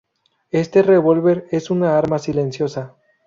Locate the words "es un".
1.51-1.83